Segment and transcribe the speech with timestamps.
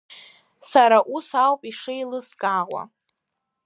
[0.69, 2.83] Сара ус ауп ишеилыскаауа.